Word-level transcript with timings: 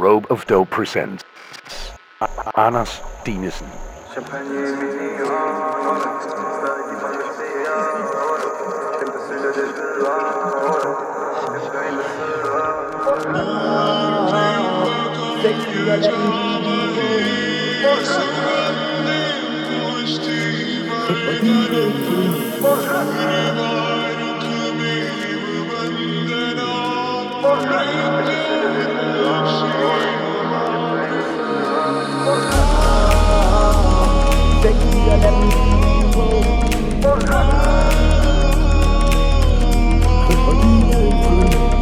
Robe 0.00 0.26
of 0.30 0.46
Dope 0.46 0.70
presents 0.70 1.24
Anders 2.56 3.02
Dinesen. 3.22 3.68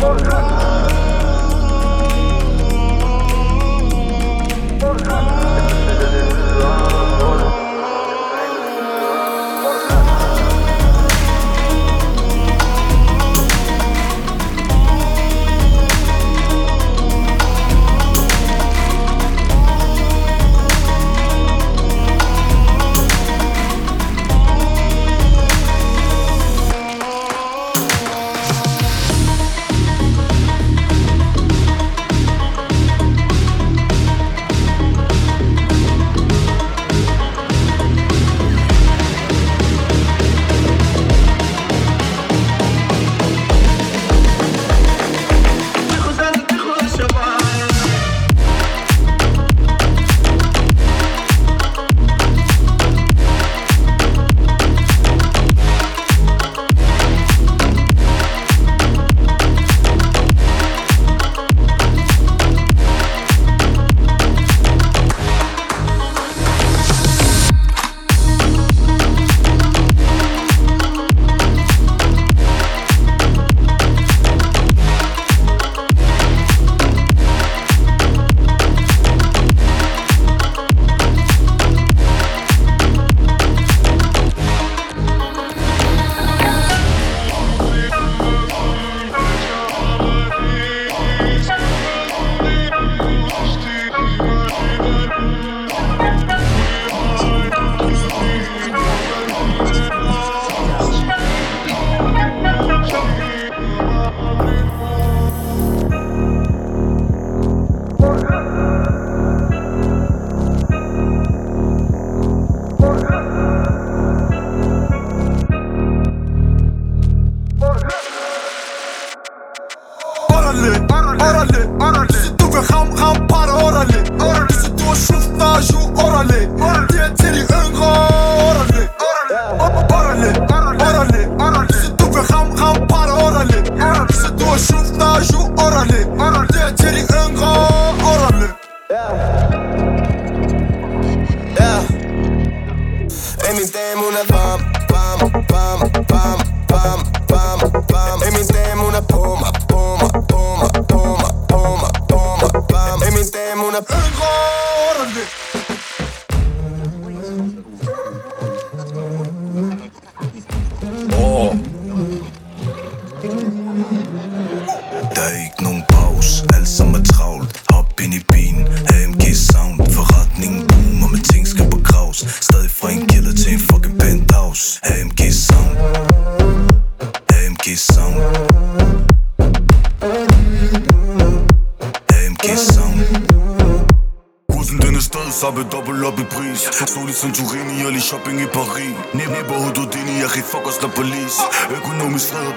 Oh, 0.01 0.17
you. 0.63 0.68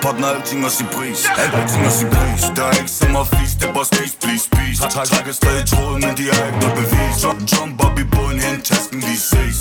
Partner, 0.06 0.28
alting 0.36 0.62
har 0.66 0.74
sin 0.80 0.90
pris 0.96 1.20
Alting 1.44 1.84
har 1.88 1.96
sin 2.00 2.10
pris 2.16 2.42
Der 2.58 2.66
er 2.72 2.76
ikke 2.82 2.94
så 3.00 3.08
meget 3.16 3.28
flis, 3.34 3.52
det 3.60 3.70
er 3.70 3.74
bare 3.78 3.88
spis, 3.94 4.14
please, 4.22 4.46
please. 4.54 4.78
Trækker 5.10 5.34
stadig 5.42 5.66
tråden, 5.72 6.02
men 6.06 6.14
de 6.20 6.26
har 6.34 6.46
ikke 6.50 6.60
noget 6.64 6.76
bevis 6.82 7.18
Jump 7.52 7.76
op 7.86 7.96
i 8.04 8.06
båden, 8.14 8.40
hent 8.46 8.64
tasken, 8.70 9.00
lige 9.08 9.22
ses 9.32 9.60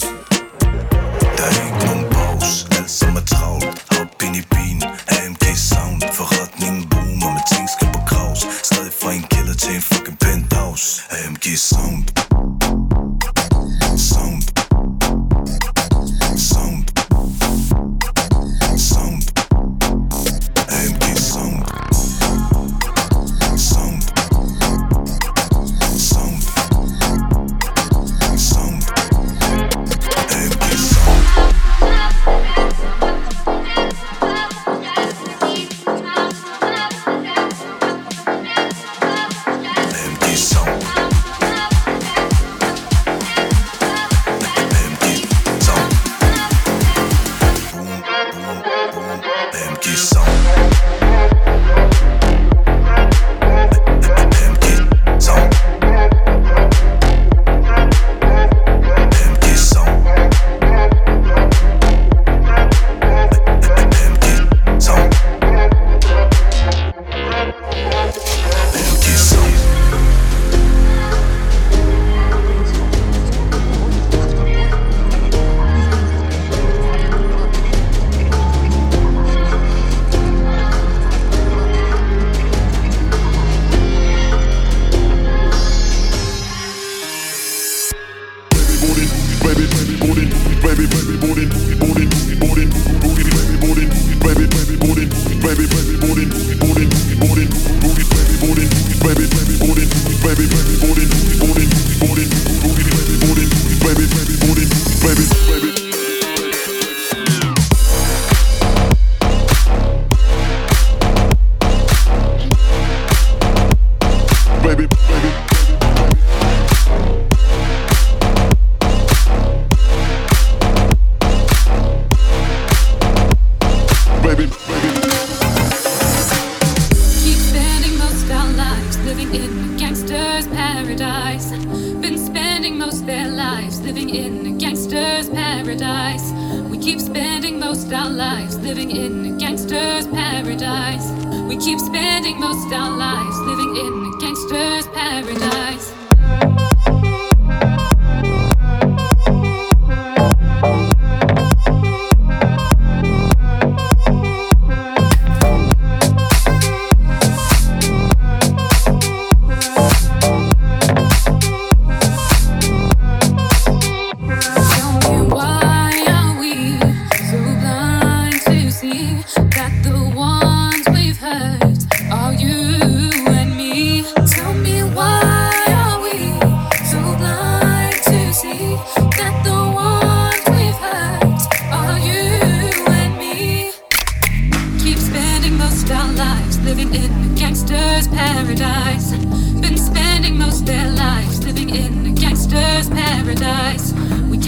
Der 1.39 1.45
er 1.51 1.55
ikke 1.67 1.81
nogen 1.87 2.05
pause, 2.15 2.57
alt 2.77 2.91
som 3.01 3.13
er 3.21 3.25
travlt 3.33 3.77
Hop 3.95 4.11
ind 4.27 4.37
i 4.43 4.45
bilen, 4.53 4.70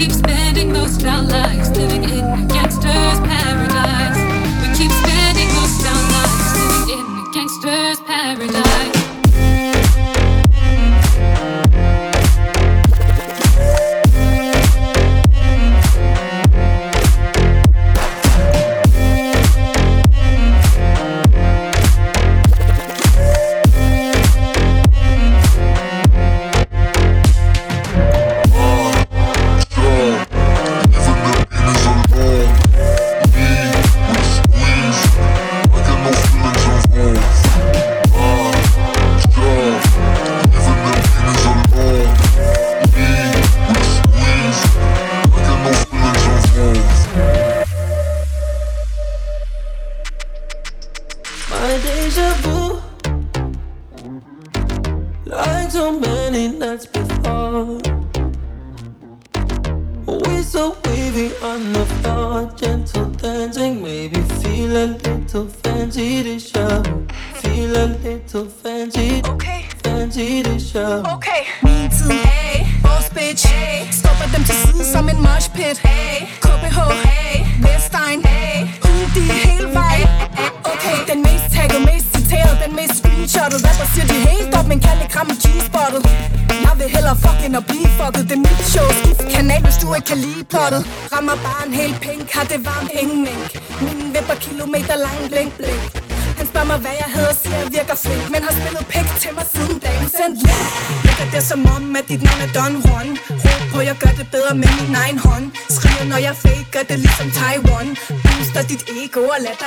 keep 0.03 0.11
spending 0.11 0.73
most 0.73 1.01
of 1.01 1.07
our 1.07 1.21
lives 1.21 1.69
living 1.77 2.03
in 2.03 2.52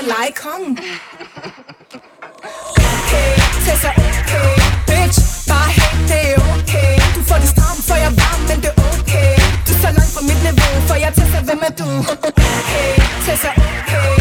lege 0.07 0.33
kongen. 0.43 0.79
Okay, 3.07 3.33
Tessa, 3.65 3.91
okay 3.91 4.53
Bitch, 4.87 5.19
bare 5.49 5.71
hey, 5.79 5.93
det 6.09 6.21
er 6.31 6.39
okay. 6.55 6.95
Du 7.15 7.21
får 7.29 7.39
det 7.43 7.49
stramt, 7.49 7.83
for 7.89 7.97
jeg 8.05 8.13
varm, 8.23 8.41
men 8.49 8.59
det 8.65 8.73
er 8.77 8.83
okay. 8.93 9.35
Du 9.67 9.73
er 9.75 9.81
så 9.85 9.91
langt 9.97 10.13
fra 10.15 10.23
mit 10.29 10.41
niveau, 10.47 10.75
for 10.89 10.95
jeg 10.95 11.13
Tessa, 11.19 11.39
hvem 11.49 11.61
er 11.69 11.73
du? 11.81 11.89
Okay, 12.29 12.93
Tessa, 13.27 13.51
okay. 13.51 14.16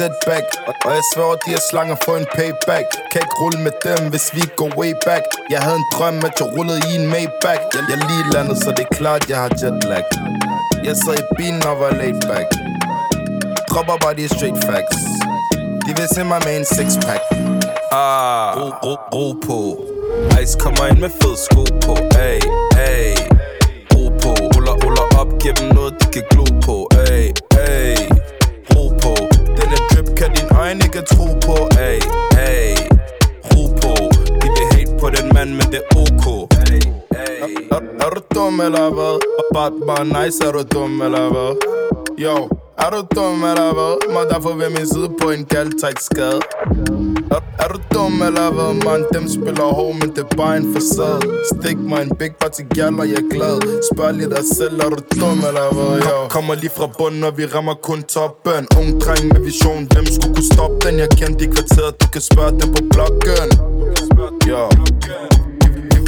Setback. 0.00 0.46
Og 0.86 0.90
jeg 0.96 1.04
svær 1.12 1.30
de 1.42 1.48
her 1.54 1.62
slanger 1.70 1.96
for 2.04 2.14
en 2.20 2.26
payback. 2.36 2.86
Kan 3.10 3.20
ikke 3.24 3.36
rulle 3.42 3.58
med 3.66 3.74
dem, 3.86 4.00
hvis 4.12 4.26
vi 4.36 4.42
går 4.60 4.70
way 4.80 4.92
back. 5.08 5.24
Jeg 5.54 5.60
havde 5.64 5.78
en 5.82 5.88
drøm, 5.94 6.16
at 6.28 6.34
jeg 6.40 6.48
rullede 6.56 6.80
i 6.90 6.92
en 7.00 7.06
Maybach. 7.14 7.62
Jeg, 7.74 7.82
jeg 7.90 7.98
lige 8.08 8.24
landet, 8.34 8.56
så 8.62 8.68
det 8.76 8.84
er 8.90 8.94
klart, 9.00 9.22
jeg 9.30 9.38
har 9.44 9.50
jetlag. 9.60 10.06
Jeg 10.86 10.94
sad 11.02 11.16
i 11.22 11.26
bilen 11.38 11.62
og 11.70 11.76
var 11.82 11.90
laid 12.00 12.20
back. 12.30 12.48
Dropper 13.70 13.96
bare 14.02 14.14
de 14.20 14.28
straight 14.34 14.58
facts. 14.68 15.00
De 15.84 15.90
vil 15.98 16.08
se 16.14 16.22
mig 16.32 16.40
med 16.46 16.54
en 16.60 16.66
six 16.76 16.88
pack 17.06 17.22
Ah, 17.92 18.46
ro, 18.58 18.66
ro, 18.84 18.94
ro 19.14 19.24
på. 19.46 19.58
Ice 20.42 20.54
kommer 20.64 20.82
ind 20.90 20.98
med 21.04 21.12
fed 21.20 21.34
sko 21.46 21.62
på. 21.84 21.94
Ay, 22.26 22.40
ay 22.88 23.14
Ro 23.92 24.02
på, 24.22 24.30
ruller, 24.52 24.74
ruller 24.82 25.06
op 25.20 25.30
Giv 25.40 25.52
dem 25.60 25.68
noget, 25.76 25.92
de 26.00 26.06
kan 26.14 26.24
glo 26.30 26.44
på. 26.66 26.76
Ay, 27.06 27.26
kan 30.70 30.78
din 30.78 30.82
øjne 30.82 30.84
ikke 30.84 31.02
tro 31.14 31.26
på 31.46 31.68
Ay, 31.78 31.98
ay 32.38 32.74
Ro 33.50 33.62
på. 33.80 33.92
De 34.40 34.48
vil 34.54 34.66
hate 34.72 35.00
på 35.00 35.10
den 35.10 35.34
mand, 35.34 35.50
men 35.50 35.66
det 35.72 35.80
er 35.80 35.96
ok. 35.96 36.52
Ay, 36.70 36.80
ay 37.10 37.54
er, 37.70 37.80
er 38.04 38.10
du 38.10 38.20
dum 38.34 38.60
eller 38.60 38.90
hvad? 38.90 39.20
Bare, 39.54 39.72
bare 39.86 40.04
nice, 40.04 40.44
er 40.46 40.52
du 40.52 40.62
dum 40.72 41.02
eller 41.02 41.28
hvad? 41.32 41.52
Yo, 42.18 42.48
er 42.84 42.90
du 42.90 43.00
dum 43.16 43.44
eller 43.50 43.72
hvad? 43.76 44.12
Må 44.14 44.20
derfor 44.32 44.52
ved 44.60 44.70
min 44.70 44.86
side 44.86 45.08
på 45.20 45.30
en 45.30 45.44
kald 45.44 45.72
skade 46.00 46.40
er, 47.36 47.40
er 47.64 47.68
du 47.72 47.78
dum 47.94 48.22
eller 48.28 48.48
hvad, 48.56 48.72
man? 48.84 49.06
Dem 49.14 49.28
spiller 49.28 49.64
hård, 49.78 49.94
men 49.94 50.08
det 50.14 50.18
er 50.18 50.36
bare 50.36 50.56
en 50.56 50.74
facade 50.74 51.20
Stik 51.52 51.78
mig 51.78 52.02
en 52.02 52.16
big 52.18 52.32
party 52.40 52.62
gal, 52.74 53.00
og 53.00 53.06
jeg 53.08 53.18
er 53.24 53.28
glad 53.34 53.56
Spørg 53.92 54.14
lige 54.14 54.30
dig 54.30 54.44
selv, 54.56 54.80
er 54.84 54.88
du 54.94 55.00
dum 55.20 55.38
eller 55.48 55.66
hvad, 55.74 55.94
yo? 56.06 56.28
Kommer 56.28 56.54
lige 56.54 56.72
fra 56.76 56.86
bunden, 56.98 57.24
og 57.24 57.38
vi 57.38 57.44
rammer 57.46 57.74
kun 57.74 58.02
toppen 58.02 58.62
Ung 58.78 59.00
dreng 59.02 59.24
med 59.32 59.40
vision, 59.40 59.88
hvem 59.92 60.06
skulle 60.14 60.34
kunne 60.34 60.50
stoppe 60.54 60.76
den? 60.84 60.98
Jeg 60.98 61.08
kendte 61.10 61.44
i 61.44 61.48
kvarteret, 61.54 62.02
du 62.02 62.06
kan 62.14 62.22
spørge 62.30 62.52
dem 62.60 62.68
på 62.76 62.82
blokken 62.92 63.48
Ja 64.46 64.52
yeah 64.52 65.39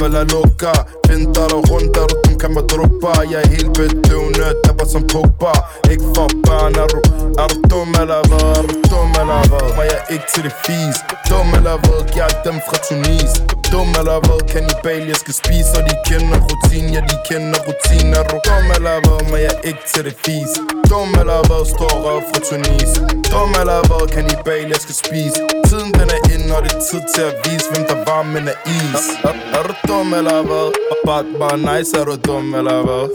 la 0.07 0.23
loca 0.33 0.73
Vinter 1.07 1.53
og 1.57 1.69
rundt, 1.69 1.97
er 1.97 2.07
du 2.11 2.15
dum, 2.23 2.35
kan 2.39 2.53
man 2.53 2.67
droppe 2.67 3.11
Jeg 3.31 3.41
er 3.43 3.47
helt 3.55 3.73
bedøvende, 3.77 4.47
tapper 4.63 4.85
som 4.85 5.03
Pogba 5.11 5.53
Ikke 5.91 6.05
for 6.15 6.27
barn, 6.47 6.75
er 6.83 6.87
du, 6.93 6.99
er 7.41 7.47
du 7.51 7.57
dum 7.71 7.89
eller 8.01 8.21
hvad? 8.29 8.49
Er 8.59 8.63
du 8.69 8.75
dum 8.91 9.09
eller 9.21 9.41
hvad? 9.49 9.67
Var 9.77 9.85
jeg 9.93 10.01
ikke 10.13 10.27
til 10.33 10.43
det 10.43 10.55
fis? 10.65 10.97
Dum 11.29 11.47
eller 11.57 11.77
hvad? 11.83 11.99
Jeg 12.15 12.25
er 12.31 12.37
dem 12.47 12.57
fra 12.67 12.77
Tunis 12.87 13.31
Dum 13.73 13.89
eller 14.01 14.19
hvad? 14.25 14.41
Kannibal, 14.53 15.03
jeg 15.11 15.19
skal 15.23 15.35
spise 15.41 15.71
Og 15.77 15.83
de 15.89 15.95
kender 16.09 16.39
rutin, 16.47 16.85
ja 16.95 17.01
de 17.09 17.17
kender 17.29 17.59
rutin 17.67 18.07
Er 18.19 18.23
du 18.31 18.37
dum 18.47 18.65
eller 18.77 18.97
hvad? 19.05 19.21
Men 19.31 19.39
jeg 19.45 19.53
er 19.59 19.63
ikke 19.69 19.83
til 19.91 20.03
det 20.07 20.15
fis? 20.23 20.51
Dum 20.89 21.09
eller 21.21 21.39
hvad? 21.47 21.63
Står 21.73 21.95
røv 22.05 22.19
fra 22.29 22.39
Tunis 22.47 22.91
Dum 23.31 23.51
eller 23.61 23.79
hvad? 23.89 24.03
Kannibal, 24.15 24.65
jeg 24.73 24.79
skal 24.85 24.95
spise 25.03 25.39
Tiden 25.69 25.89
den 25.99 26.07
er 26.17 26.21
inde, 26.33 26.47
og 26.55 26.61
det 26.65 26.73
er 26.77 26.83
tid 26.89 27.03
til 27.13 27.23
at 27.31 27.35
vise 27.43 27.65
Hvem 27.71 27.83
der 27.91 27.99
var, 28.09 28.21
men 28.33 28.43
er 28.53 28.57
is 28.77 29.03
Er, 29.29 29.35
er 29.57 29.63
du 29.67 29.73
dum 29.89 30.07
eller 30.19 30.39
hvad? 30.49 30.67
Bare, 31.07 31.25
bare 31.41 31.57
nice, 31.69 31.91
er 31.99 32.05
du 32.09 32.15
dum 32.27 32.45
eller 32.59 32.79
hvad? 32.87 33.05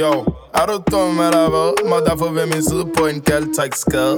Yo, 0.00 0.12
er 0.60 0.66
du 0.70 0.76
dum 0.92 1.14
eller 1.26 1.46
hvad? 1.54 1.70
Må 1.90 1.96
derfor 2.08 2.28
ved 2.36 2.46
min 2.54 2.62
side 2.70 2.86
på 2.96 3.02
en 3.12 3.20
galt, 3.28 3.50
tak 3.58 3.72
skade 3.84 4.16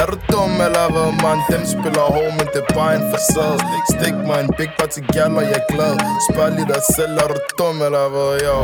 er, 0.00 0.06
du 0.10 0.16
dum 0.32 0.52
eller 0.66 0.86
hvad, 0.94 1.10
man? 1.22 1.38
Dem 1.50 1.62
spiller 1.74 2.06
hård, 2.14 2.32
men 2.38 2.46
det 2.52 2.60
er 2.68 2.74
bare 2.74 2.94
en 2.98 3.04
facade 3.12 3.58
Stik 3.92 4.16
mig 4.28 4.40
en 4.44 4.50
big 4.58 4.70
bar 4.78 4.86
til 4.94 5.04
gal, 5.14 5.32
og 5.40 5.44
jeg 5.50 5.60
er 5.62 5.66
glad 5.72 5.94
Spørg 6.26 6.50
lige 6.56 6.68
dig 6.72 6.82
selv, 6.96 7.12
er 7.22 7.28
du 7.32 7.38
dum 7.58 7.76
eller 7.86 8.06
hvad, 8.12 8.32
yo? 8.46 8.56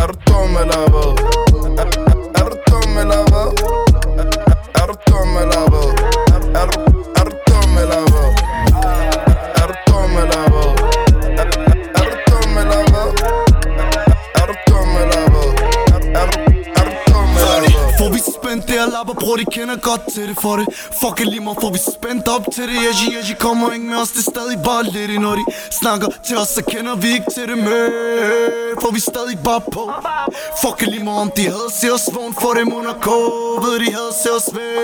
Er, 0.00 0.06
du 0.10 0.14
dum 0.28 0.50
eller 0.62 0.82
hvad? 0.92 1.10
Er, 2.40 2.46
du 2.52 2.56
dum 2.70 2.92
eller 3.02 3.22
hvad? 3.30 3.48
Er, 4.80 4.86
du 4.90 4.94
dum 5.10 5.30
eller 5.42 5.62
hvad? 5.72 5.88
Er 7.20 7.24
du 7.28 7.34
dum 7.48 7.70
eller 7.82 8.02
hvad? 8.12 8.25
Lapper, 18.96 19.14
bror, 19.14 19.36
de 19.36 19.44
kender 19.56 19.76
godt 19.76 20.02
til 20.14 20.28
det 20.28 20.36
for 20.42 20.54
det 20.58 20.66
Fuck 21.00 21.18
lige 21.32 21.44
mig, 21.46 21.54
får 21.62 21.70
vi 21.76 21.80
spændt 21.94 22.28
op 22.36 22.44
til 22.54 22.64
det 22.70 22.76
Yeji, 22.86 23.06
Yeji 23.14 23.34
kommer 23.44 23.66
ikke 23.76 23.86
med 23.90 23.98
os, 24.02 24.10
det 24.14 24.22
er 24.26 24.30
stadig 24.34 24.58
bare 24.68 24.82
lidt 24.94 25.10
i 25.16 25.18
Når 25.26 25.34
de 25.40 25.44
snakker 25.80 26.08
til 26.26 26.36
os, 26.42 26.48
så 26.56 26.62
kender 26.72 26.94
vi 27.02 27.08
ikke 27.16 27.30
til 27.36 27.46
det 27.50 27.58
med 27.68 27.82
Får 28.82 28.92
vi 28.96 29.00
stadig 29.12 29.36
bare 29.48 29.62
på 29.74 29.82
Fuck 30.60 30.78
lige 30.92 31.04
mig, 31.08 31.16
om 31.24 31.30
de 31.36 31.42
havde 31.54 31.70
se 31.80 31.86
os 31.96 32.06
vågen 32.14 32.34
for 32.42 32.52
dem 32.58 32.68
under 32.78 32.94
K 33.06 33.08
Ved 33.64 33.76
de 33.84 33.88
havde 33.98 34.12
se 34.22 34.28
os 34.38 34.48
ved 34.56 34.74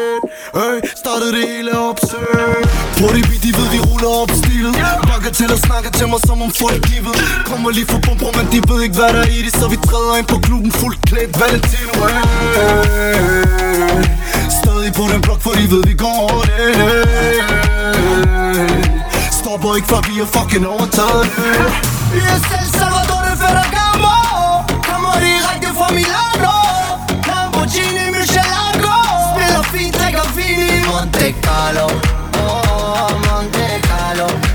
Øy, 0.64 0.76
startede 1.02 1.32
det 1.36 1.44
hele 1.52 1.72
op, 1.88 1.98
søg 2.10 2.56
Bror, 2.98 3.12
de, 3.16 3.20
de 3.44 3.50
ved, 3.58 3.66
vi 3.74 3.80
ruller 3.88 4.12
op 4.22 4.30
stilet 4.42 4.74
Bakker 5.10 5.32
til 5.38 5.48
og 5.56 5.60
snakker 5.68 5.90
til 5.98 6.06
mig, 6.12 6.20
som 6.28 6.36
om 6.46 6.50
folk 6.62 6.80
de 6.88 6.96
ved 7.06 7.16
Kommer 7.50 7.70
lige 7.76 7.86
for 7.92 8.00
bomber, 8.06 8.30
men 8.38 8.46
de 8.52 8.58
ved 8.68 8.78
ikke, 8.84 8.96
hvad 9.00 9.10
der 9.16 9.22
er 9.26 9.32
i 9.38 9.40
det 9.46 9.52
Så 9.60 9.66
vi 9.72 9.78
træder 9.88 10.14
ind 10.20 10.26
på 10.32 10.38
klubben 10.46 10.72
fuldt 10.80 11.00
klædt 11.08 11.32
Valentino, 11.40 11.92
hey. 12.56 14.01
Stadig 14.60 14.94
på 14.94 15.02
den 15.12 15.20
blok, 15.20 15.42
for 15.42 15.50
de 15.50 15.70
ved, 15.70 15.82
vi 15.86 15.94
går 15.94 16.44
det. 16.48 16.74
Stopper 19.40 19.76
ikke, 19.76 19.88
for 19.88 20.00
vi 20.08 20.14
har 20.18 20.28
fucking 20.36 20.66
overtaget. 20.66 21.26
Yes, 22.14 22.40
selv 22.50 22.68
Salvador 22.78 23.22
de 23.28 23.32
Ferragamo 23.42 24.14
Kommer. 24.88 25.14
Direkte 25.26 25.68
fra 25.78 25.88
Milano. 25.98 26.56
Lamborghini 27.28 28.04
Michelangelo. 28.16 28.96
Spiller 29.30 29.64
fint, 29.72 29.94
drikker 29.98 30.26
vin 30.36 30.58
i 30.76 30.78
Monte 30.88 31.26
Carlo. 31.44 31.86
Oh, 32.42 33.10
Monte 33.26 33.66
Carlo. 33.88 34.51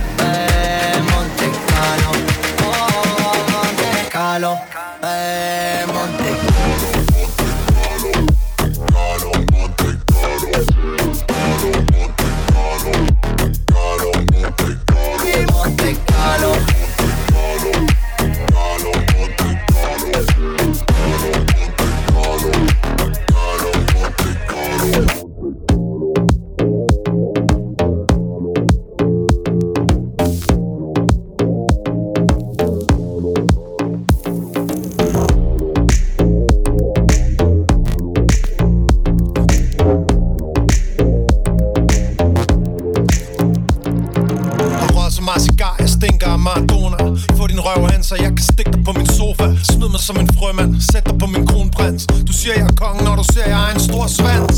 Som 50.07 50.19
en 50.19 50.29
frømand, 50.37 50.71
sæt 50.91 51.05
dig 51.09 51.17
på 51.19 51.27
min 51.33 51.47
kronprins. 51.47 52.03
Du 52.27 52.33
siger 52.39 52.53
jeg 52.59 52.65
er 52.71 52.75
kongen, 52.81 53.03
når 53.07 53.15
du 53.21 53.25
ser 53.33 53.47
jeg 53.53 53.61
er 53.67 53.71
en 53.75 53.79
stor 53.89 54.07
svans. 54.17 54.57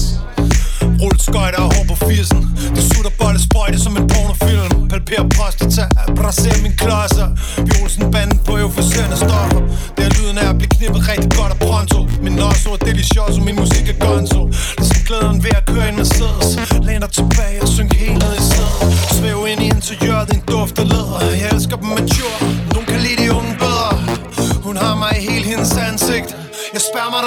Rulle 1.01 1.19
skøjter 1.27 1.61
og 1.65 1.69
hår 1.75 1.85
på 1.91 1.95
80'en 2.09 2.41
Du 2.75 2.81
sutter 2.89 3.11
bolle 3.19 3.39
sprøjte 3.47 3.79
som 3.85 3.93
en 3.99 4.05
pornofilm. 4.11 4.89
Palper 4.91 5.23
prostata, 5.35 5.85
braser 6.17 6.61
min 6.65 6.73
klodser. 6.81 7.27
Vi 7.65 7.71
Olsen 7.81 8.11
banden 8.11 8.39
på 8.47 8.51
euforiserende 8.61 9.17
stoffer. 9.25 9.59
Det 9.95 10.03
er 10.07 10.11
lyden 10.17 10.37
af 10.43 10.47
at 10.53 10.57
blive 10.59 10.71
knippet 10.75 11.01
rigtig 11.11 11.29
godt 11.39 11.51
og 11.55 11.59
pronto. 11.67 11.99
Min 12.25 12.33
nosso 12.41 12.69
er 12.77 12.81
delicioso, 12.89 13.39
min 13.47 13.55
musik 13.63 13.85
er 13.93 13.97
gonzo. 14.05 14.41
Ligesom 14.79 14.99
glæden 15.07 15.37
ved 15.45 15.53
at 15.59 15.65
køre 15.71 15.89
en 15.91 15.95
Mercedes. 16.01 16.49
Læn 16.87 17.01
dig 17.03 17.11
tilbage 17.19 17.57
og 17.63 17.67
synk 17.75 17.88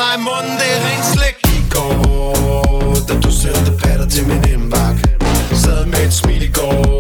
Jeg 0.02 0.14
i 0.18 0.23
munden, 0.23 0.54
det 0.61 0.68
er 0.76 0.80
rent 0.87 1.06
slik. 1.14 1.37
I 1.59 1.62
går, 1.75 2.94
da 3.09 3.14
du 3.21 3.30
sendte 3.32 3.73
patter 3.80 4.09
til 4.09 4.26
min 4.26 4.44
indbakke 4.52 5.02
Sad 5.54 5.87
med 5.87 6.06
et 6.06 6.12
smil 6.12 6.42
i 6.42 6.52
går. 6.52 6.91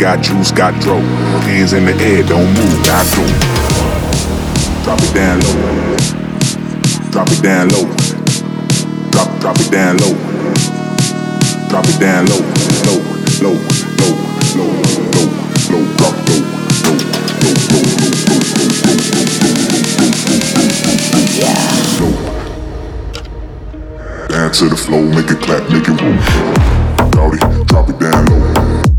Got 0.00 0.24
juice, 0.24 0.50
got 0.50 0.72
dro. 0.80 0.98
Hands 1.44 1.72
in 1.74 1.84
the 1.84 1.92
air, 2.02 2.22
don't 2.24 2.48
move, 2.56 2.80
not 2.88 3.04
go. 3.14 3.24
Drop 4.82 4.98
it 4.98 5.12
down 5.14 5.38
low. 5.40 5.54
Drop 7.12 7.28
it 7.30 7.42
down 7.42 7.68
low. 7.68 7.84
Drop, 9.10 9.28
drop 9.40 9.60
it 9.60 9.70
down 9.70 9.98
low. 9.98 10.16
Drop 11.68 11.84
it 11.86 12.00
down 12.00 12.26
low, 12.26 12.40
low, 12.88 12.98
low, 13.44 13.54
low, 14.00 14.16
low, 14.56 14.72
low, 15.04 15.28
low, 15.70 15.84
drop 16.00 16.16
low, 16.26 16.40
low, 16.82 16.96
low, 16.96 17.20
low, 17.20 17.70
low, 17.70 17.86
low, 17.90 18.00
low, 18.00 18.24
low. 18.26 18.48
low, 21.12 21.28
yeah. 21.38 21.60
Low. 22.00 22.14
Down 24.28 24.50
to 24.50 24.64
the 24.68 24.76
flow, 24.76 25.02
make 25.02 25.30
it 25.30 25.40
clap, 25.40 25.62
make 25.70 25.86
it 25.86 26.00
roll. 26.00 26.79
Rowdy, 27.16 27.38
drop 27.66 27.88
it 27.88 27.98
down 27.98 28.26
low. 28.26 28.89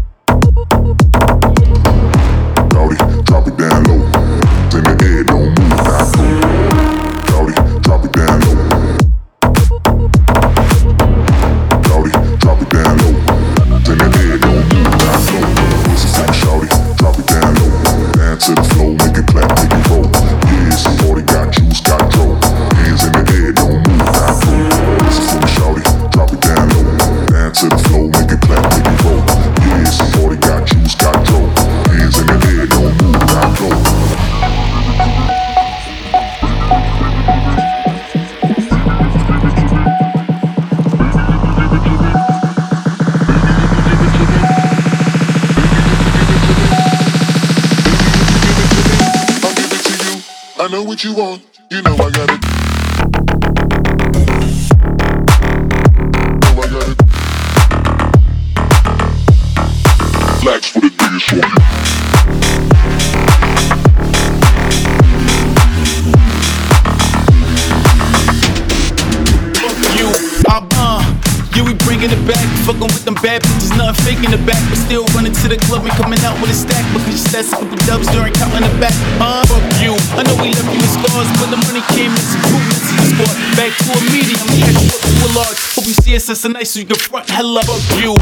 Hope 85.82 85.88
you 85.88 85.94
see 85.96 86.16
us 86.16 86.30
as 86.30 86.46
nice 86.46 86.70
so 86.70 86.80
you 86.80 86.86
can 86.86 86.96
front 86.96 87.28
hella 87.28 87.64
fuck 87.64 87.82
you. 88.00 88.14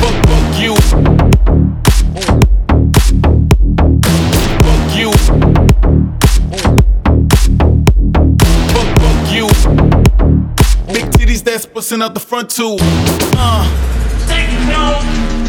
Fuck, 0.00 0.16
fuck 0.26 0.58
you. 0.58 0.74
Fuck 8.72 9.28
you. 9.34 9.48
Big 10.94 11.06
titties, 11.12 11.42
busting 11.66 12.00
out 12.00 12.14
the 12.14 12.20
front 12.20 12.48
too. 12.48 12.78
Uh. 13.36 13.68
Techno. 14.28 14.96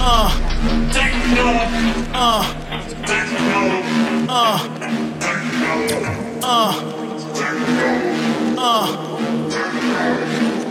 Uh. 0.01 0.29
Techno. 0.91 1.45
Uh. 2.13 2.43
Techno. 3.05 3.59
Uh. 4.27 4.59
Uh. 6.43 6.92
Uh. 8.65 8.87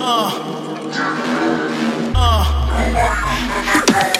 Uh. 0.00 0.30
Uh. 2.14 4.18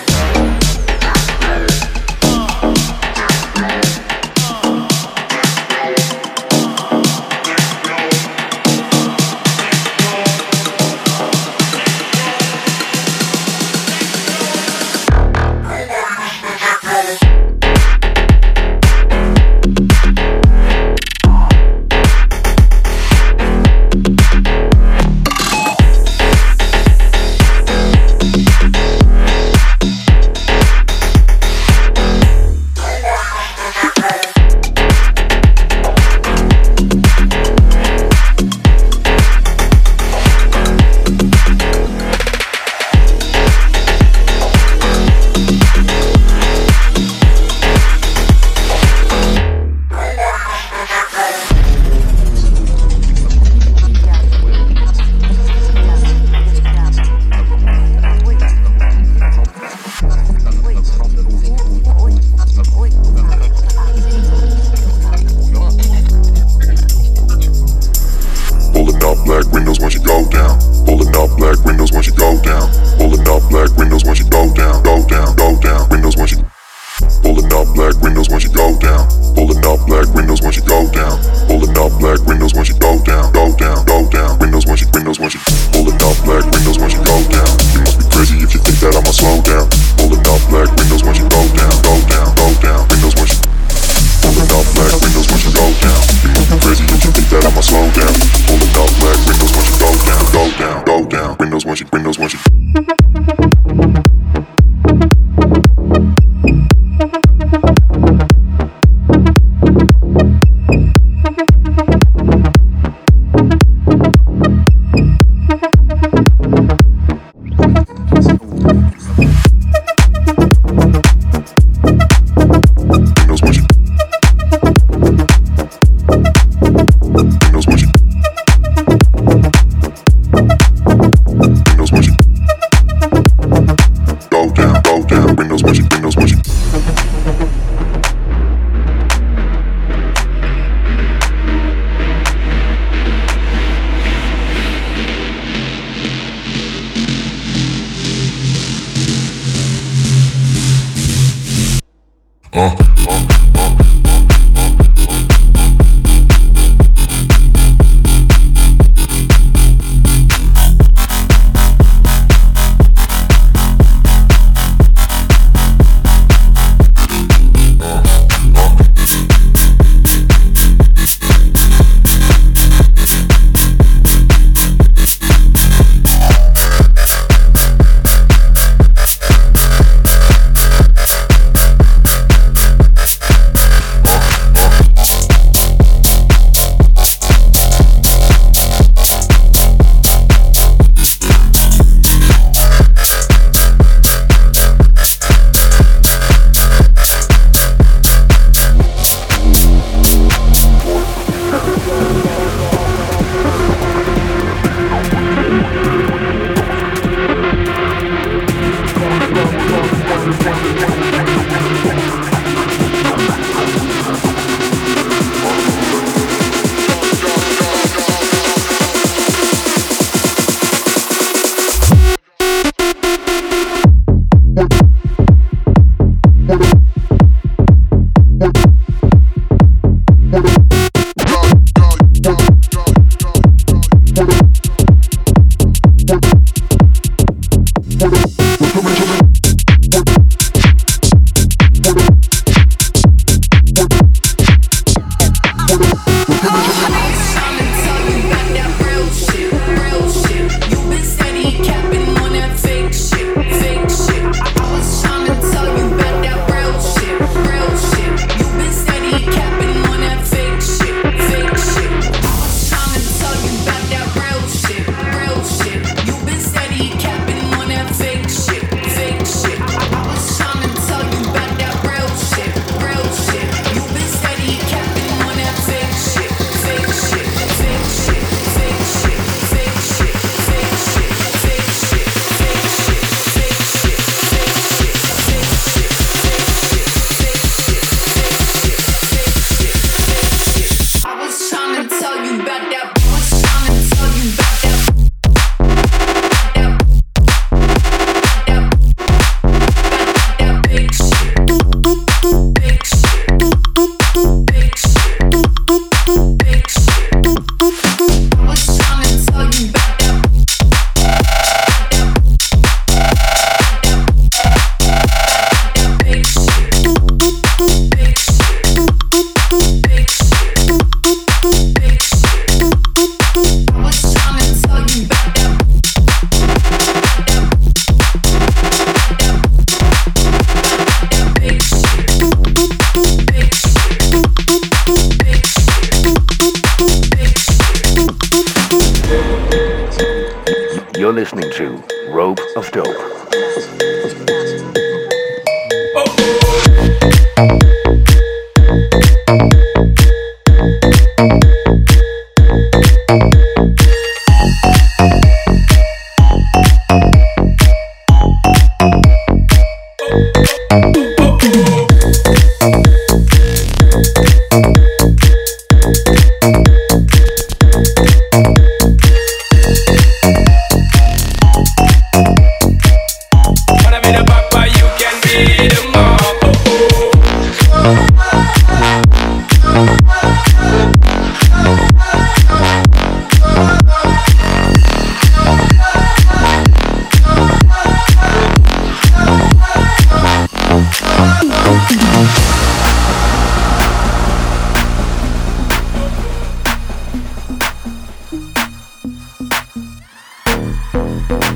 back 292.39 292.71
that 292.71 293.02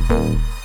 Música 0.08 0.55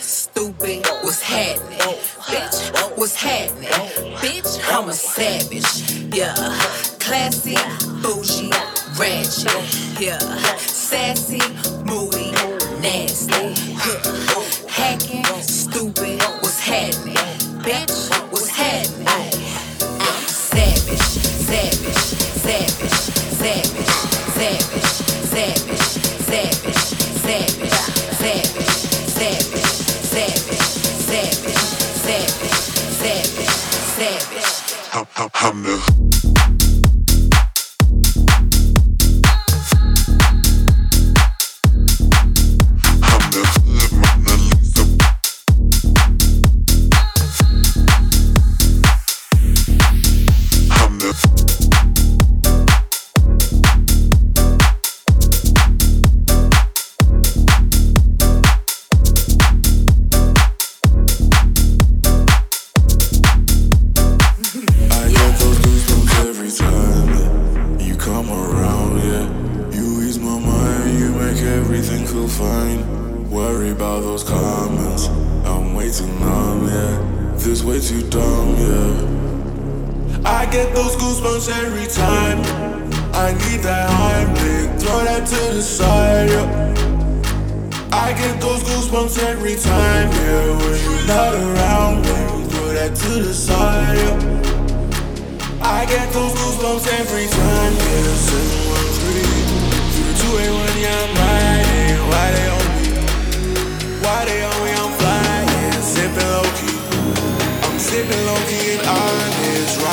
stupid. 0.00 0.86
What's 1.02 1.22
happening? 1.22 1.78
Bitch, 1.78 2.96
what's 2.98 3.14
happening? 3.16 3.68
Bitch, 4.18 4.60
I'm 4.72 4.88
a 4.88 4.92
savage. 4.92 6.14
Yeah, 6.14 6.34
classy, 7.00 7.56
bougie, 8.02 8.50
ratchet. 8.98 10.00
Yeah, 10.00 10.18
sassy, 10.58 11.40
moody, 11.84 12.32
nasty. 12.80 13.54
Yeah. 13.88 14.44
Hacking, 14.68 15.24
stupid. 15.42 16.22
What's 16.42 16.60
happening? 16.60 17.16
Bitch. 17.62 18.27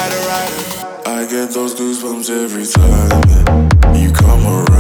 rider, 0.06 0.28
rider. 0.28 1.01
I 1.08 1.26
get 1.30 1.51
those 1.51 1.74
goosebumps 1.76 2.30
every 2.30 2.66
time 2.66 3.95
you 3.95 4.12
come 4.12 4.45
around. 4.45 4.75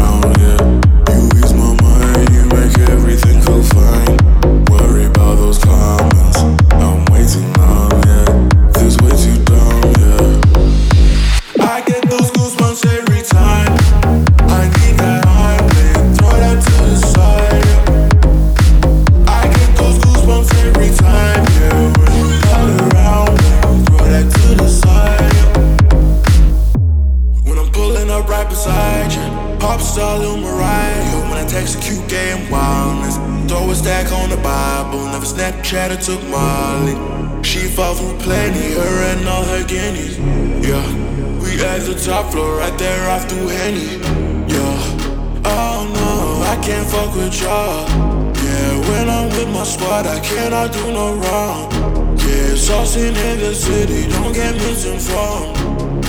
In 52.95 53.13
the 53.13 53.53
city, 53.53 54.07
don't 54.07 54.31
get 54.31 54.55
misinformed. 54.55 55.57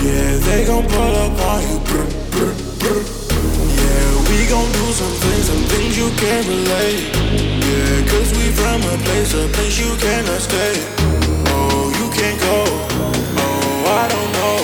Yeah, 0.06 0.36
they 0.46 0.64
gon' 0.64 0.86
pull 0.86 1.16
up 1.18 1.36
on 1.50 1.62
you. 1.66 1.80
Brr, 1.82 2.06
brr, 2.30 2.54
brr. 2.78 3.02
Yeah, 3.02 4.30
we 4.30 4.46
gon' 4.46 4.70
do 4.70 4.86
some 4.94 5.16
things, 5.18 5.46
some 5.50 5.64
things 5.66 5.98
you 5.98 6.08
can't 6.14 6.46
relate. 6.46 7.10
Yeah, 7.58 8.06
cause 8.06 8.30
we 8.38 8.52
from 8.54 8.80
a 8.82 8.96
place, 9.02 9.34
a 9.34 9.48
place 9.48 9.80
you 9.80 9.96
cannot 9.98 10.40
stay. 10.40 10.78
Oh, 11.50 11.90
you 11.98 12.06
can't 12.14 12.38
go. 12.40 12.64
Oh, 13.42 13.82
I 13.90 14.06
don't 14.06 14.30
know. 14.38 14.58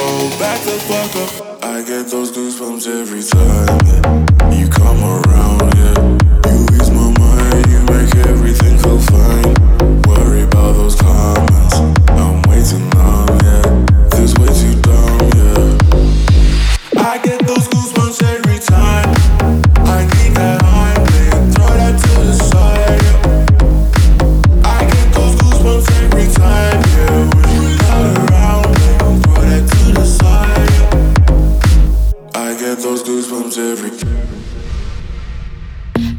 Oh, 0.00 0.34
back 0.40 0.58
the 0.64 0.80
fuck 0.88 1.12
up. 1.20 1.64
I 1.64 1.82
get 1.82 2.08
those 2.08 2.32
goosebumps 2.32 2.88
every 2.88 3.22
time. 3.22 3.81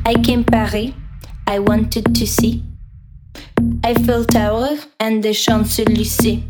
I 0.06 0.14
came 0.22 0.44
Paris, 0.44 0.92
I 1.48 1.60
wanted 1.60 2.14
to 2.14 2.28
see 2.28 2.64
Eiffel 3.84 4.26
Tower 4.26 4.78
and 5.00 5.24
the 5.24 5.34
Champs-Élysées. 5.34 6.44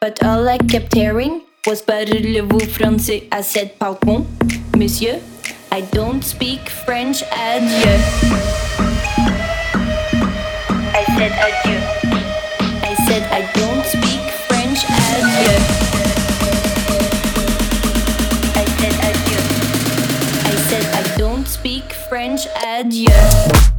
But 0.00 0.24
all 0.24 0.48
I 0.48 0.58
kept 0.58 0.94
hearing 0.94 1.42
was 1.66 1.82
Parlez-vous 1.82 2.66
français? 2.66 3.28
I 3.30 3.42
said, 3.42 3.78
Pardon, 3.78 4.26
monsieur, 4.76 5.20
I 5.70 5.82
don't 5.82 6.22
speak 6.22 6.70
French, 6.70 7.22
adieu. 7.32 7.98
I 10.94 11.04
said, 11.16 11.32
Adieu. 11.46 11.80
I 12.82 12.94
said, 13.06 13.22
I 13.30 13.42
don't 13.52 13.84
speak. 13.84 14.15
French 22.08 22.46
adieu. 22.54 23.75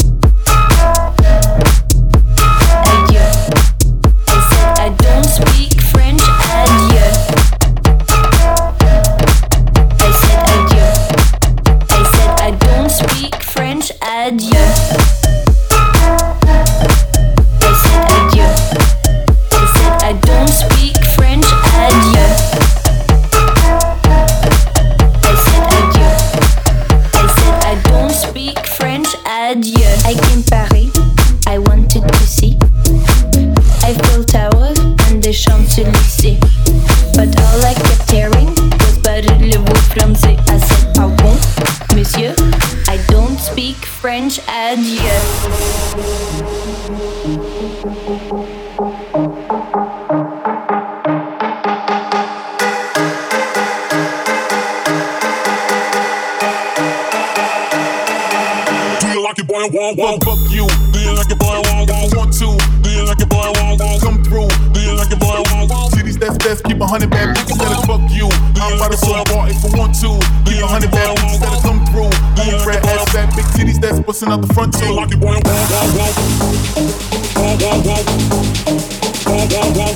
busting 74.19 74.33
out 74.33 74.47
the 74.47 74.53
front 74.53 74.73
door, 74.73 74.93
like 74.93 75.11
it 75.11 75.19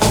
boy. 0.03 0.10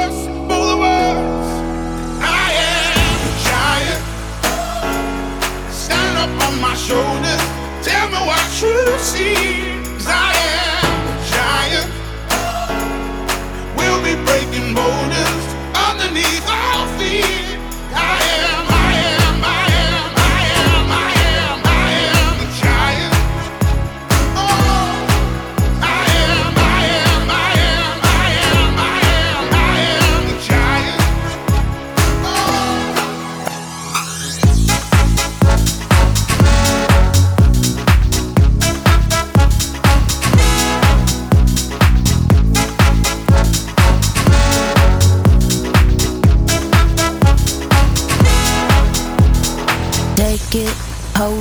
my 6.61 6.75
shoulders. 6.75 7.41
Tell 7.83 8.07
me 8.09 8.19
what 8.29 8.45
you 8.61 8.77
see. 8.99 9.35
'Cause 9.97 10.07
I 10.07 10.31
am 10.61 11.07
a 11.13 11.17
giant. 11.33 11.89
We'll 13.77 14.01
be 14.03 14.15
breaking 14.27 14.75
boulders 14.75 15.45
underneath 15.87 16.47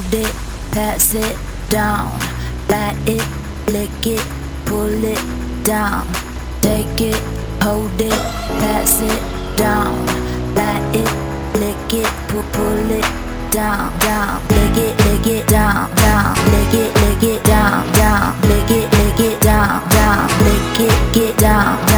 hold 0.01 0.15
it, 0.15 0.35
pass 0.73 1.15
it 1.15 1.37
down. 1.69 2.11
Light 2.69 2.97
it, 3.07 3.27
lick 3.71 4.07
it, 4.07 4.25
pull 4.65 5.05
it 5.05 5.21
down. 5.65 6.07
Take 6.63 7.01
it, 7.01 7.21
hold 7.63 8.01
it, 8.01 8.21
pass 8.61 9.03
it 9.03 9.57
down. 9.57 10.07
Light 10.55 10.95
it, 10.95 11.11
lick 11.61 11.93
it, 11.93 12.11
pull, 12.29 12.43
pull 12.53 12.91
it 12.91 13.05
down, 13.51 13.99
down. 13.99 14.41
Lick 14.49 14.77
it, 14.77 14.97
lick 15.05 15.27
it 15.27 15.49
down, 15.49 15.95
down. 15.97 16.35
Lick 16.53 16.75
it, 16.75 16.95
lick 17.03 17.23
it 17.23 17.45
down, 17.45 17.93
down. 17.93 18.41
Lick 18.43 18.71
it, 18.71 18.93
lick 18.93 19.21
it 19.21 19.41
down, 19.41 19.89
down. 19.91 20.29
Lick 20.45 20.81
it, 20.81 21.15
get 21.15 21.37
down, 21.39 21.90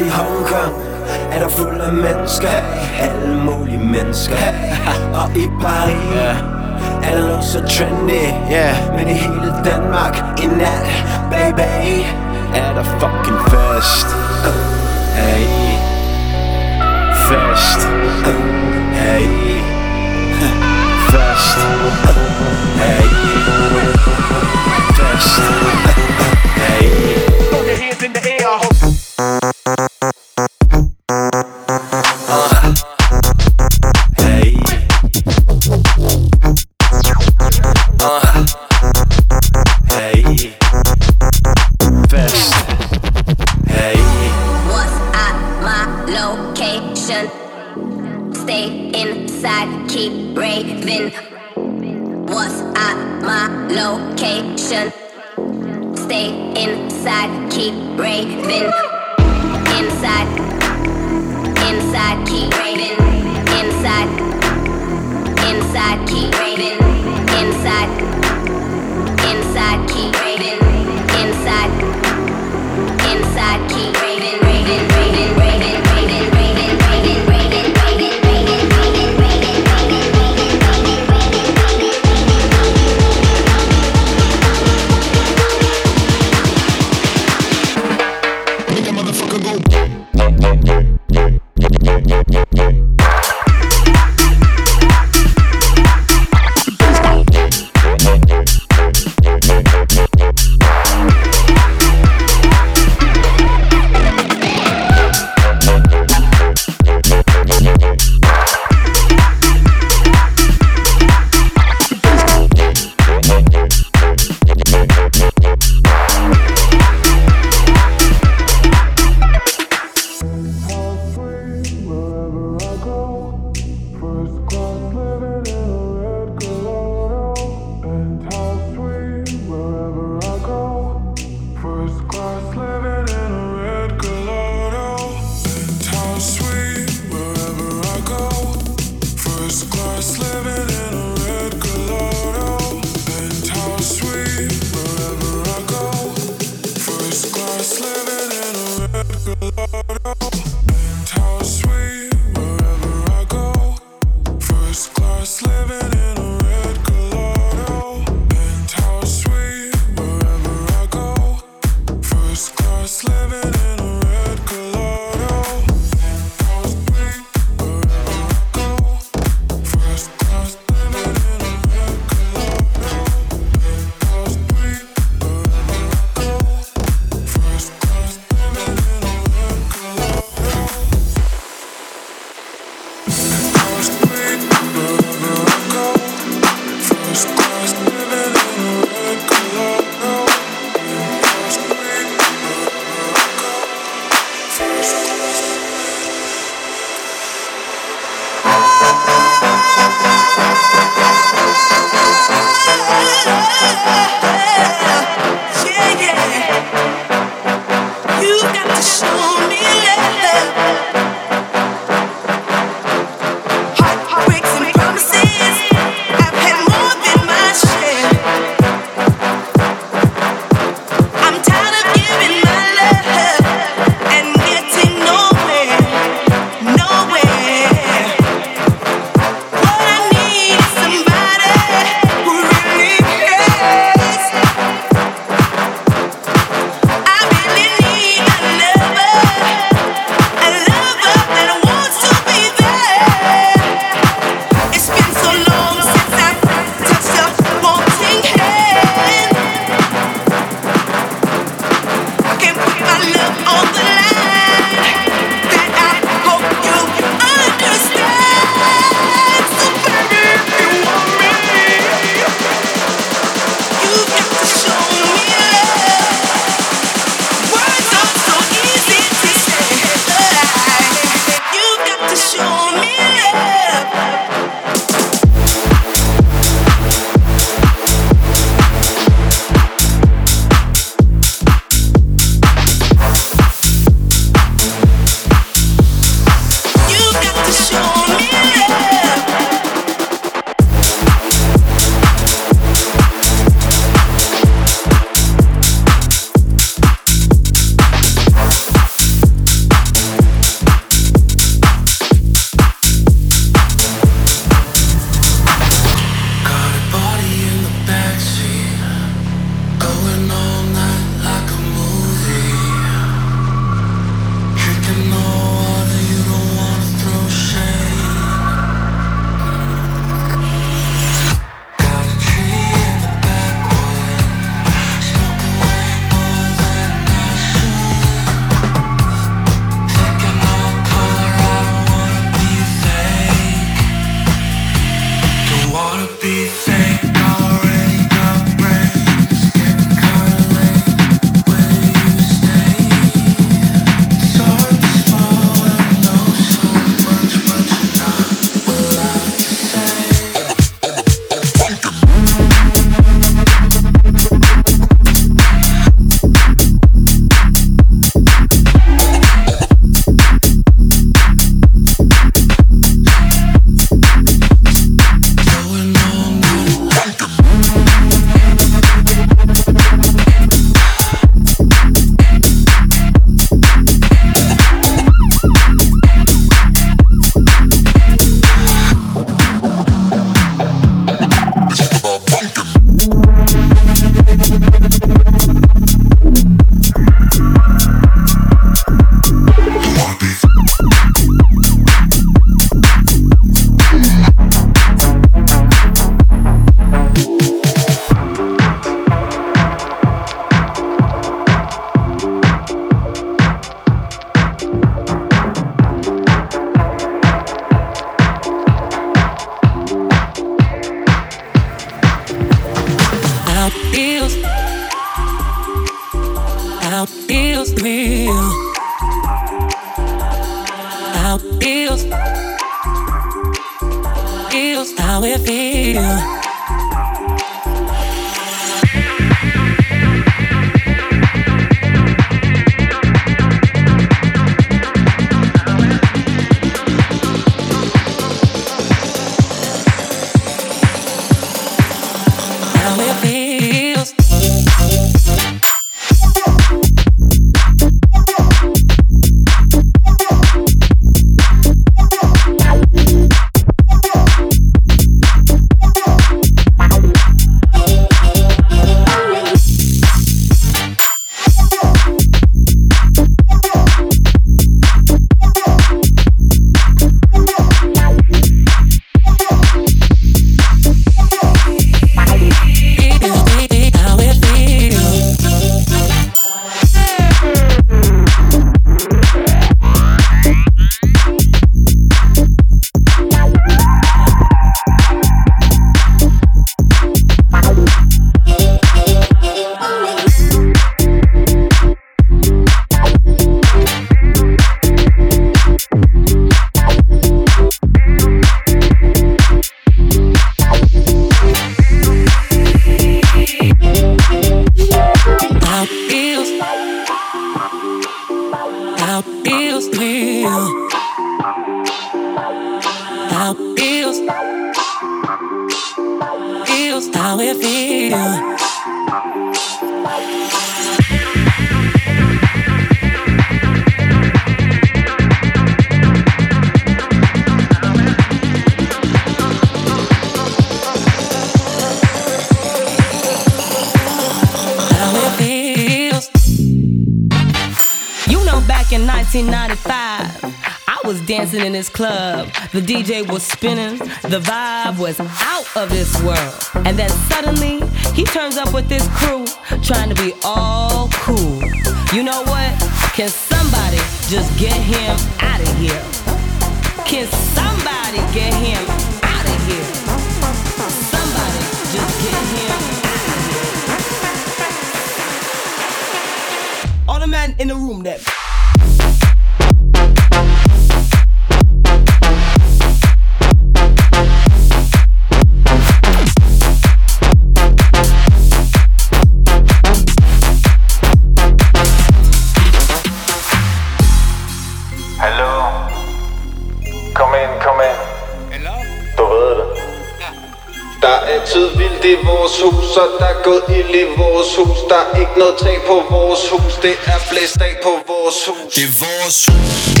og 592.96 593.08
der 593.18 593.26
er 593.26 593.42
gået 593.44 593.62
ild 593.68 593.94
i 593.94 594.04
vores 594.18 594.56
hus 594.56 594.78
Der 594.88 594.96
er 594.96 595.18
ikke 595.20 595.38
noget 595.38 595.54
tag 595.58 595.76
på 595.86 596.02
vores 596.10 596.48
hus, 596.50 596.74
det 596.82 596.94
er 597.06 597.20
blæst 597.30 597.60
af 597.60 597.74
på 597.82 597.92
vores 598.12 598.38
hus 598.48 598.74
Det 598.74 598.84
er 598.88 598.94
vores 599.04 599.46
hus. 599.46 600.00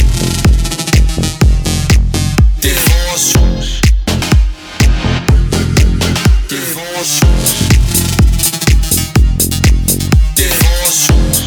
Det 2.62 2.70
er 2.76 2.82
vores 2.90 3.24
hus. 3.36 3.66
Det 6.50 6.58
er 6.58 6.70
vores 6.78 7.12
hus. 7.22 7.50
Det 10.36 10.46
er 10.50 10.56
vores 10.64 11.00
hus. 11.10 11.38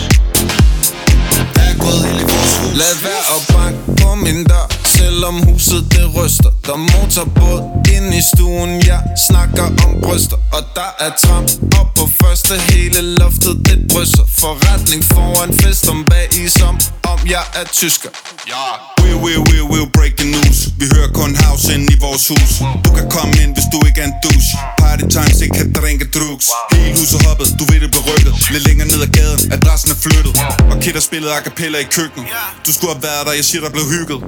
Der 1.55 1.61
er 1.71 1.75
gået 1.83 2.03
ild 2.11 2.21
i 2.21 2.25
vores 2.31 2.53
hus. 2.57 2.77
Lad 2.81 2.95
være 3.07 3.23
at 3.35 3.41
banke 3.53 4.01
på 4.01 4.15
min 4.15 4.43
dør 4.43 4.67
Selvom 4.85 5.35
huset 5.47 5.81
det 5.91 6.05
ryster 6.17 6.51
Der 6.65 6.73
er 6.73 6.77
motorbåd 6.77 7.82
stuen 8.31 8.71
Jeg 8.91 9.01
snakker 9.27 9.65
om 9.85 9.91
bryster 10.03 10.37
Og 10.55 10.63
der 10.77 10.91
er 11.05 11.11
tramp 11.23 11.49
op 11.79 11.89
på 11.99 12.05
første. 12.21 12.53
Hele 12.73 12.99
loftet 13.21 13.55
det 13.67 13.77
drysser. 13.91 14.25
Forretning 14.41 15.01
foran 15.13 15.51
fest 15.61 15.89
om 15.93 15.99
bag 16.11 16.27
i 16.41 16.49
som 16.59 16.75
Om 17.11 17.19
jeg 17.35 17.45
er 17.59 17.65
tysker. 17.79 18.09
Ja. 18.51 18.65
Will, 19.03 19.17
will, 19.25 19.41
will, 19.49 19.65
will 19.73 19.87
breaking 19.97 20.29
news. 20.35 20.59
Vi 20.79 20.85
hører 20.95 21.11
kun 21.19 21.31
house 21.43 21.65
ind 21.75 21.85
i 21.95 21.97
vores 22.05 22.25
hus. 22.31 22.51
Du 22.85 22.89
kan 22.97 23.07
komme 23.17 23.33
ind, 23.43 23.51
hvis 23.57 23.67
du 23.73 23.77
ikke 23.87 23.99
er 24.03 24.07
en 24.11 24.17
douche. 24.25 24.51
Party 24.81 25.05
times, 25.15 25.37
ikke 25.45 25.55
kan 25.59 25.69
drikke 25.79 26.05
drugs. 26.15 26.47
Hele 26.73 26.93
huset 26.99 27.19
hoppet, 27.27 27.47
du 27.59 27.63
ved 27.69 27.79
det 27.83 27.89
blev 27.93 28.03
rykket 28.09 28.33
Lidt 28.53 28.63
længere 28.67 28.87
ned 28.93 29.01
ad 29.07 29.11
gaden, 29.17 29.39
adressen 29.55 29.89
er 29.95 29.99
flyttet. 30.05 30.33
Og 30.71 30.75
kidder 30.83 31.03
spillet 31.09 31.29
a 31.37 31.39
cappella 31.47 31.77
i 31.85 31.87
køkkenet. 31.97 32.27
Du 32.65 32.71
skulle 32.75 32.91
have 32.93 33.03
været 33.09 33.23
der, 33.27 33.33
jeg 33.39 33.45
siger 33.49 33.61
der 33.65 33.71
blev 33.77 33.85
hygget 33.95 34.19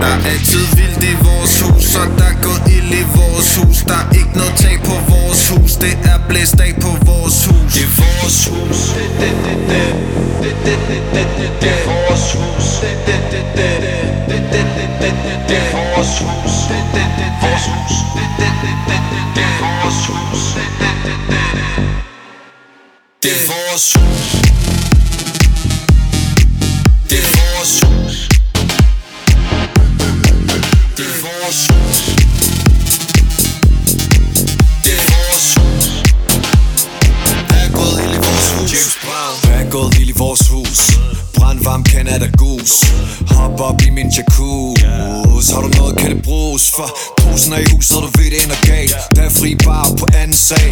Der 0.00 0.06
er 0.06 0.20
altid 0.32 0.66
vildt 0.76 1.02
i 1.12 1.14
vores 1.26 1.60
hus, 1.60 1.96
og 2.00 2.06
der 2.18 2.24
er 2.24 2.38
gået 2.42 2.62
ild 2.76 2.92
i 3.00 3.04
vores 3.16 3.56
hus 3.56 3.78
Der 3.88 3.94
er 3.94 4.08
ikke 4.20 4.34
noget 4.40 4.54
tag 4.56 4.76
på 4.84 4.94
vores 5.12 5.48
hus, 5.48 5.72
det 5.82 5.94
er 6.12 6.18
blæst 6.28 6.60
af 6.60 6.74
på 6.84 6.90
vores 7.08 7.46
hus 7.46 7.72
Det 7.74 7.82
er 7.82 7.92
vores 8.00 8.38
hus. 8.50 8.80
Det 8.96 9.30
er 11.68 11.80
vores 11.88 12.26
hus. 12.34 12.66
Det 12.80 12.92
er 15.56 15.72
vores 15.76 16.14
hus. 16.20 16.56
Vores 17.42 17.64
hus. 17.68 17.96
Det 19.36 19.42
er 19.42 19.54
vores 19.62 20.06
hus. 20.06 20.42
Det 23.22 23.32
er 23.32 23.40
vores 23.48 23.92
hus. 23.92 24.35
Gået 39.70 39.98
ild 39.98 40.08
i 40.08 40.12
vores 40.16 40.48
hus. 40.48 40.95
Varm 41.66 41.84
Canada 41.84 42.28
Goose. 42.38 42.86
Hop 43.30 43.60
op 43.60 43.82
i 43.82 43.90
min 43.90 44.08
jacuzzi. 44.08 44.86
Har 45.52 45.62
du 45.62 45.68
noget, 45.68 45.96
kan 45.96 46.10
det 46.10 46.22
bruges 46.22 46.70
For 46.76 46.88
posen 47.16 47.52
er 47.52 47.58
i 47.58 47.66
huset, 47.72 47.96
du 47.96 48.08
ved 48.16 48.30
det 48.32 48.44
ender 48.44 48.60
galt. 48.66 48.96
Der 49.16 49.22
er 49.22 49.30
fri 49.30 49.54
bar 49.64 49.88
på 49.98 50.06
anden 50.20 50.36
sag 50.36 50.70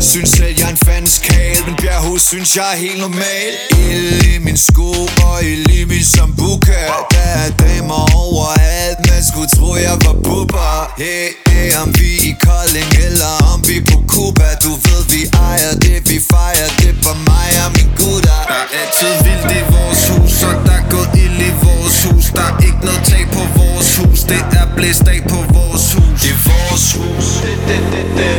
Synes 0.00 0.30
selv, 0.30 0.54
jeg 0.58 0.66
er 0.66 0.70
en 0.70 0.76
fandens 0.76 1.18
kæl 1.18 1.58
Men 1.66 1.74
bjerghus 1.82 2.22
synes 2.22 2.56
jeg 2.56 2.68
er 2.74 2.78
helt 2.84 3.00
normal. 3.00 3.52
Ild 3.90 4.24
i 4.34 4.38
min 4.38 4.56
sko 4.56 4.90
og 5.26 5.44
ild 5.44 5.70
i 5.70 5.84
min 5.84 6.04
sambuka 6.04 6.80
Der 7.14 7.28
er 7.44 7.50
damer 7.50 8.02
overalt 8.24 8.98
Man 9.10 9.22
skulle 9.30 9.50
tro, 9.56 9.68
jeg 9.88 9.96
var 10.04 10.16
bubber 10.24 10.92
Hey, 11.02 11.28
hey, 11.48 11.68
om 11.82 11.88
vi 11.98 12.10
i 12.30 12.32
Kolding 12.46 12.90
eller 13.06 13.32
om 13.52 13.58
vi 13.68 13.76
på 13.90 13.96
Cuba. 14.12 14.48
Du 14.64 14.72
ved, 14.84 15.02
vi 15.12 15.22
ejer 15.48 15.72
det, 15.84 15.98
vi 16.10 16.18
fejrer 16.32 16.70
det 16.80 16.94
på 17.04 17.12
mig 17.28 17.48
og 17.64 17.70
min 17.76 17.90
gutter. 18.00 18.40
Der 18.50 18.60
er 18.62 18.66
altid 18.80 19.12
vildt 19.26 19.50
i 19.58 19.62
vores 19.74 20.02
hus, 20.10 20.35
så 20.40 20.46
der 20.66 20.72
er 20.72 20.84
ild 21.24 21.40
i 21.48 21.50
vores 21.64 22.04
hus 22.04 22.24
Der 22.36 22.46
er 22.50 22.58
ikke 22.68 22.82
noget 22.88 23.04
tag 23.04 23.24
på 23.36 23.42
vores 23.58 23.96
hus 23.96 24.20
Det 24.30 24.42
er 24.60 24.66
blæst 24.76 25.08
af 25.08 25.20
på 25.32 25.38
vores 25.56 25.86
hus 25.94 26.20
Det 26.22 26.30
er 26.30 26.40
vores 26.48 26.86
hus 26.96 27.28
Det, 27.44 27.58
det, 27.68 27.82
det, 27.92 28.06
det 28.16 28.36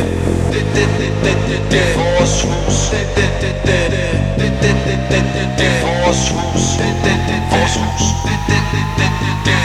Det, 0.52 0.64
det, 0.74 0.88
det, 1.70 1.80
er 1.80 1.94
hus 2.46 2.76
Det, 2.92 3.04
det, 3.16 3.30
det, 3.42 3.54
det, 3.66 3.82
det 3.90 4.08
Det, 4.40 4.50
det, 4.62 4.74
hus 6.34 6.64
Det, 6.80 6.92
det, 7.04 7.18
det, 7.28 7.40
vores 7.52 7.74
hus 7.80 8.08
Det, 8.26 8.38
det, 8.50 8.62
det, 8.72 8.86
det, 8.98 9.10
det, 9.46 9.58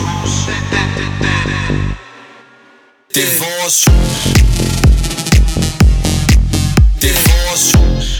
hus 0.00 0.34
Det, 0.46 0.58
det, 0.72 0.86
det, 0.96 1.10
det, 1.22 1.40
det 1.50 1.80
Det 3.14 3.22
er 3.28 3.34
vores 3.42 3.78
hus 3.84 4.14
Det 7.02 7.10
er 7.10 7.22
vores 7.30 7.72
hus 7.72 8.19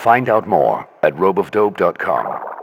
Find 0.00 0.28
out 0.30 0.48
more 0.48 0.88
at 1.02 1.14
ropeofdope.com. 1.14 2.59